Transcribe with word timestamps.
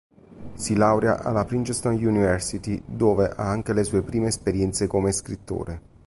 Si 0.55 0.73
laurea 0.75 1.21
alla 1.21 1.45
Princeton 1.45 1.93
University, 1.93 2.81
dove 2.87 3.25
ha 3.29 3.47
anche 3.47 3.71
le 3.71 3.83
sue 3.83 4.01
prime 4.01 4.29
esperienze 4.29 4.87
come 4.87 5.11
scrittore. 5.11 5.81